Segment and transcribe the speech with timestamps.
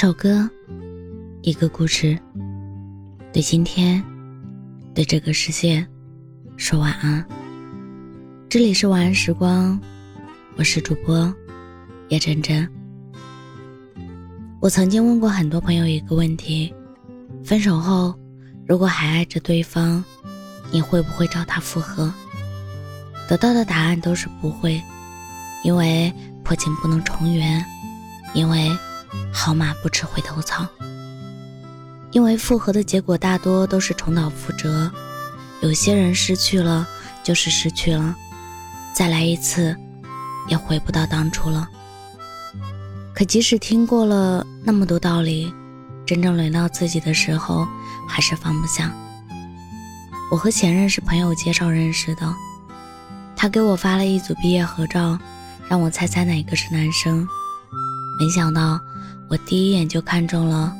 [0.00, 0.48] 首歌，
[1.42, 2.18] 一个故事，
[3.34, 4.02] 对今天，
[4.94, 5.86] 对这个世界，
[6.56, 7.22] 说晚安。
[8.48, 9.78] 这里是晚安时光，
[10.56, 11.30] 我是主播
[12.08, 12.66] 叶真真。
[14.58, 16.74] 我曾经问过很多朋友一个问题：
[17.44, 18.18] 分手后，
[18.66, 20.02] 如果还爱着对方，
[20.72, 22.10] 你会不会找他复合？
[23.28, 24.80] 得到的答案都是不会，
[25.62, 26.10] 因为
[26.42, 27.62] 破镜不能重圆，
[28.32, 28.74] 因为。
[29.32, 30.66] 好马不吃回头草，
[32.10, 34.90] 因为复合的结果大多都是重蹈覆辙。
[35.62, 36.88] 有些人失去了
[37.22, 38.14] 就是失去了，
[38.94, 39.76] 再来一次
[40.48, 41.68] 也回不到当初了。
[43.14, 45.52] 可即使听过了那么多道理，
[46.06, 47.66] 真正轮到自己的时候，
[48.08, 48.90] 还是放不下。
[50.30, 52.34] 我和前任是朋友介绍认识的，
[53.36, 55.18] 他给我发了一组毕业合照，
[55.68, 57.28] 让我猜猜哪个是男生。
[58.20, 58.78] 没想到。
[59.28, 60.74] 我第一眼就看中了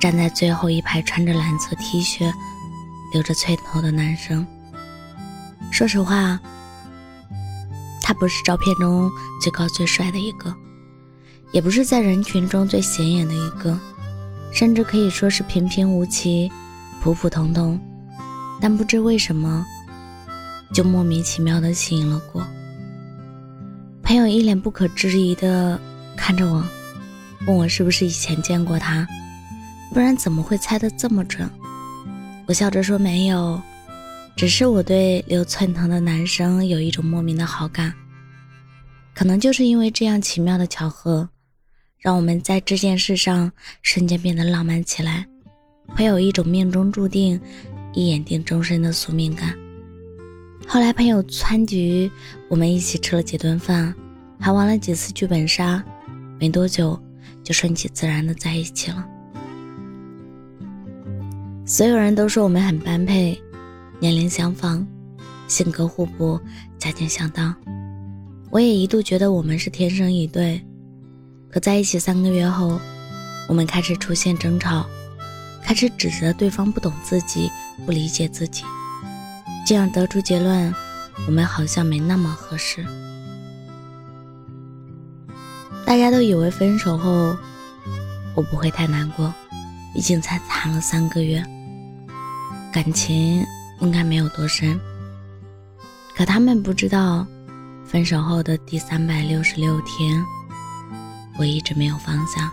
[0.00, 2.32] 站在最后一排穿着蓝色 T 恤、
[3.12, 4.46] 留着寸头的男生。
[5.70, 6.40] 说实话，
[8.00, 9.10] 他不是照片中
[9.42, 10.54] 最高最帅的一个，
[11.52, 13.78] 也不是在人群中最显眼的一个，
[14.50, 16.50] 甚至可以说是平平无奇、
[17.02, 17.78] 普普通通。
[18.62, 19.62] 但不知为什么，
[20.72, 22.42] 就莫名其妙的吸引了我。
[24.04, 25.80] 朋友一脸不可置疑的
[26.14, 26.62] 看着我。
[27.46, 29.06] 问我是不是以前见过他，
[29.92, 31.48] 不然怎么会猜得这么准？
[32.46, 33.60] 我笑着说没有，
[34.36, 37.92] 只是我对留寸头的男生有一种莫名的好感。
[39.14, 41.26] 可能就是因为这样奇妙的巧合，
[41.98, 45.26] 让我们在这件事上瞬间变得浪漫起来，
[45.88, 47.40] 会有一种命中注定、
[47.94, 49.54] 一眼定终身的宿命感。
[50.66, 52.10] 后来朋友川局，
[52.48, 53.94] 我们一起吃了几顿饭，
[54.40, 55.82] 还玩了几次剧本杀，
[56.38, 56.98] 没多久。
[57.42, 59.06] 就顺其自然的在一起了。
[61.66, 63.38] 所有人都说我们很般配，
[64.00, 64.86] 年龄相仿，
[65.46, 66.40] 性格互补，
[66.78, 67.54] 家境相当。
[68.50, 70.58] 我也一度觉得我们是天生一对。
[71.50, 72.80] 可在一起三个月后，
[73.46, 74.86] 我们开始出现争吵，
[75.62, 77.50] 开始指责对方不懂自己，
[77.84, 78.64] 不理解自己，
[79.64, 80.74] 这样得出结论，
[81.26, 82.84] 我们好像没那么合适。
[85.86, 87.36] 大家都以为分手后
[88.34, 89.32] 我不会太难过，
[89.94, 91.42] 毕竟才谈了三个月，
[92.72, 93.44] 感情
[93.80, 94.78] 应该没有多深。
[96.14, 97.26] 可他们不知道，
[97.86, 100.22] 分手后的第三百六十六天，
[101.38, 102.52] 我一直没有放下，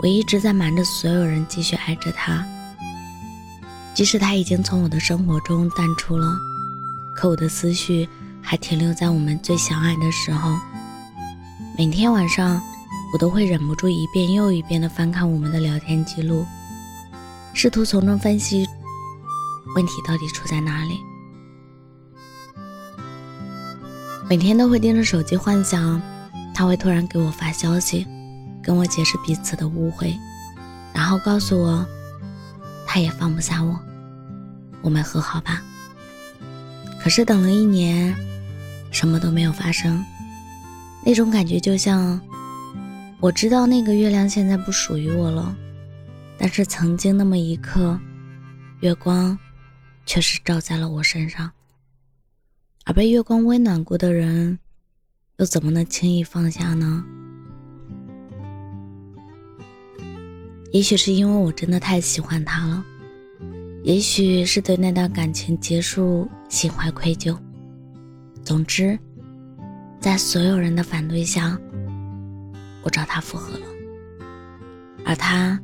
[0.00, 2.44] 我一直在瞒着所有人继续爱着他。
[3.94, 6.26] 即使他已经从我的生活中淡出了，
[7.14, 8.08] 可我的思绪
[8.40, 10.56] 还停留在我们最相爱的时候。
[11.76, 12.60] 每天晚上，
[13.12, 16.44] 我都会忍不住一遍又一遍地翻看我们的聊天记录，
[17.52, 18.66] 试图从中分析
[19.74, 20.98] 问题到底出在哪里。
[24.28, 26.00] 每天都会盯着手机幻想，
[26.54, 28.06] 他会突然给我发消息，
[28.62, 30.16] 跟我解释彼此的误会，
[30.94, 31.86] 然后告诉我
[32.94, 33.80] 他也放不下我，
[34.82, 35.62] 我们和好吧。
[37.00, 38.14] 可是等了一年，
[38.90, 40.04] 什么都没有发生。
[41.02, 42.20] 那种感觉就像，
[43.18, 45.56] 我知道那个月亮现在不属于我了，
[46.36, 47.98] 但是曾经那么一刻，
[48.80, 49.38] 月光，
[50.04, 51.50] 却是照在了我身上。
[52.84, 54.58] 而被月光温暖过的人，
[55.38, 57.02] 又怎么能轻易放下呢？
[60.72, 62.84] 也许是因为我真的太喜欢他了，
[63.84, 67.36] 也许是对那段感情结束心怀愧疚。
[68.42, 68.98] 总之。
[70.00, 71.56] 在所有人的反对下，
[72.82, 73.66] 我找他复合了，
[75.04, 75.56] 而他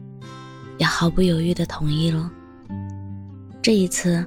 [0.79, 2.31] 也毫不犹豫地同意了。
[3.61, 4.25] 这一次，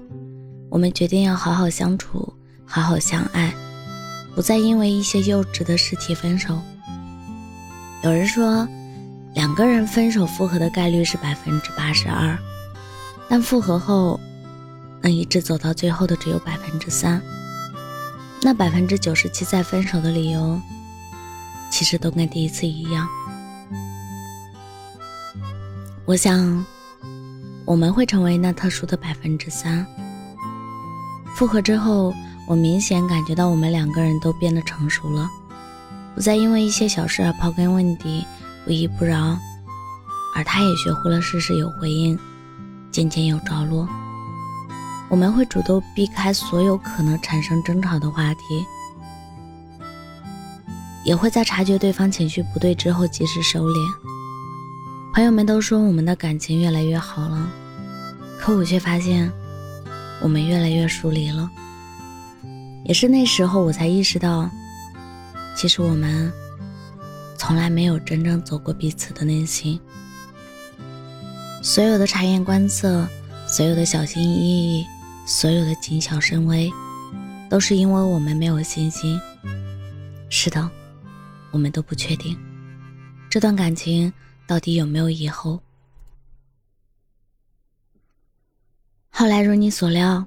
[0.69, 2.33] 我们决定要好好相处，
[2.65, 3.53] 好好相爱，
[4.35, 6.59] 不再因为一些幼稚的事提分手。
[8.03, 8.67] 有人说，
[9.33, 12.37] 两个人分手复合的概率是百分之八十二，
[13.29, 14.19] 但复合后
[15.01, 17.21] 能一直走到最后的只有百分之三。
[18.41, 20.59] 那百分之九十七再分手的理由，
[21.69, 23.07] 其实都跟第一次一样。
[26.05, 26.65] 我想，
[27.65, 29.85] 我们会成为那特殊的百分之三。
[31.35, 32.13] 复合之后，
[32.47, 35.29] 我明显感觉到我们两个人都变得成熟了，
[36.13, 38.25] 不再因为一些小事而刨根问底、
[38.65, 39.37] 不依不饶，
[40.35, 42.17] 而他也学会了事事有回应，
[42.91, 43.87] 渐渐有着落。
[45.09, 48.65] 我们会主动避开所有可能产生争吵的话题，
[51.03, 53.93] 也会在察觉对方情绪不对之后及时收敛。
[55.13, 57.45] 朋友们都说我们的感情越来越好了，
[58.39, 59.29] 可我却发现，
[60.21, 61.49] 我们越来越疏离了。
[62.85, 64.49] 也是那时候，我才意识到，
[65.57, 66.31] 其实我们
[67.41, 69.81] 从来没有真正走过彼此的内心。
[71.63, 73.09] 所有的察言观色，
[73.47, 74.85] 所有的小心翼翼，
[75.25, 76.71] 所有的谨小慎微，
[77.49, 79.19] 都是因为我们没有信心。
[80.29, 80.69] 是的，
[81.49, 82.37] 我们都不确定
[83.27, 84.13] 这段感情
[84.45, 85.59] 到底有没有以后。
[89.09, 90.23] 后来如你所料，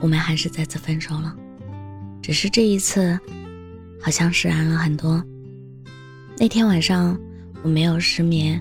[0.00, 1.32] 我们还是再次分手了。
[2.20, 3.16] 只是这一次，
[4.02, 5.24] 好像释然了很多。
[6.36, 7.16] 那天晚上，
[7.62, 8.60] 我没有失眠，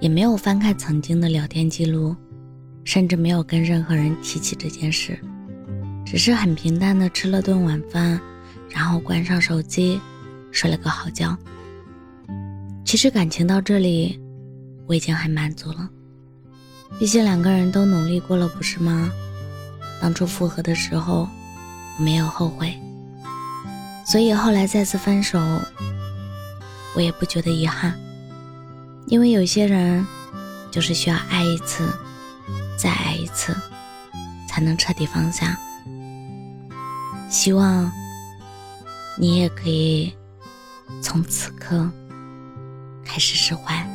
[0.00, 2.14] 也没有翻看曾经的聊天记录，
[2.84, 5.18] 甚至没有跟任何人提起这件事，
[6.04, 8.20] 只是很平淡的吃了顿晚饭，
[8.68, 9.98] 然后关上手机，
[10.52, 11.36] 睡了个好觉。
[12.84, 14.20] 其实感情到这里，
[14.86, 15.88] 我已经很满足了。
[16.98, 19.10] 毕竟两个人都努力过了，不是吗？
[20.02, 21.28] 当初复合的时候。
[21.98, 22.74] 我没有后悔，
[24.06, 25.38] 所以后来再次分手，
[26.94, 27.98] 我也不觉得遗憾，
[29.06, 30.06] 因为有些人
[30.70, 31.88] 就是需要爱一次，
[32.76, 33.56] 再爱一次，
[34.48, 35.58] 才能彻底放下。
[37.28, 37.90] 希望
[39.16, 40.12] 你也可以
[41.00, 41.88] 从此刻
[43.04, 43.88] 开始释怀。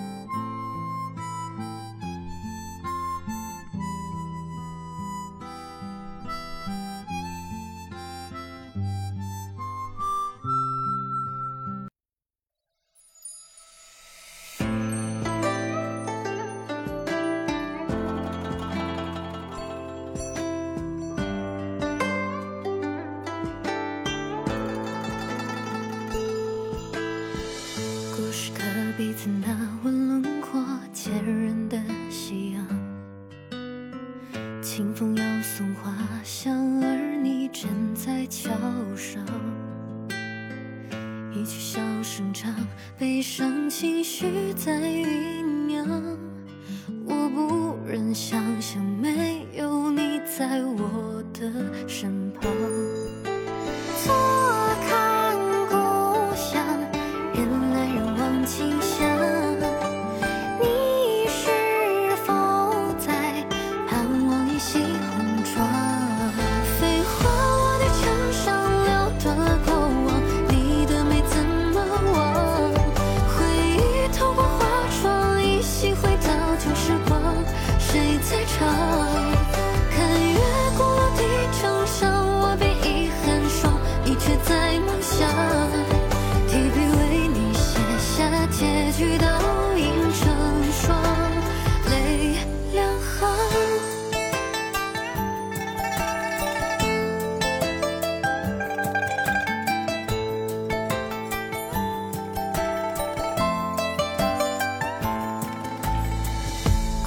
[49.25, 53.24] 没有你在我的身旁。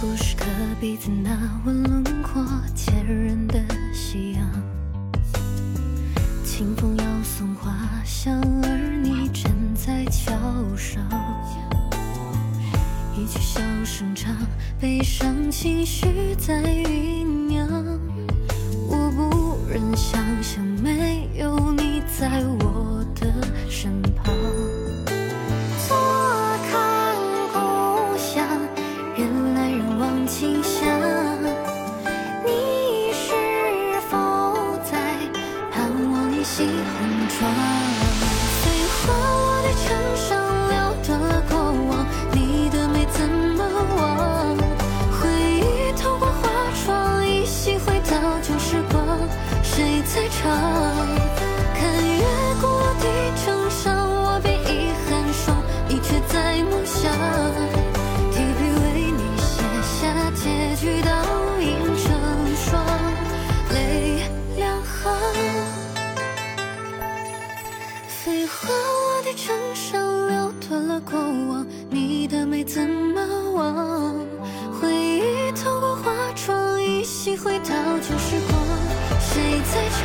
[0.00, 0.44] 故事刻
[0.80, 2.40] 笔在那吻轮廓，
[2.72, 3.60] 牵人的
[3.92, 4.48] 夕阳。
[6.44, 7.74] 清风摇送花
[8.04, 10.32] 香，而你站在桥
[10.76, 11.02] 上。
[13.16, 14.36] 一曲笑声唱，
[14.78, 17.77] 悲伤情绪在酝酿。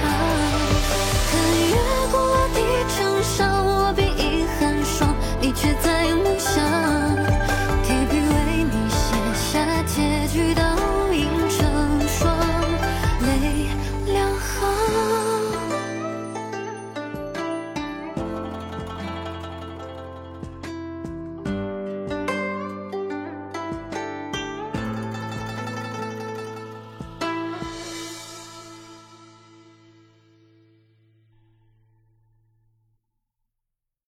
[0.06, 0.43] Oh.